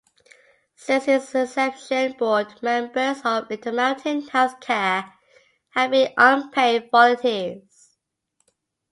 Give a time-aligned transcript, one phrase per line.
[0.77, 5.13] Since its inception, board members of Intermountain Healthcare
[5.75, 7.95] have been unpaid volunteers.